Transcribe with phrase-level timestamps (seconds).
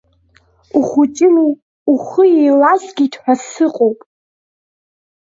[0.77, 1.47] Ухәыҷыми,
[1.91, 3.99] ухы еилазгеит ҳәа сыҟоуп.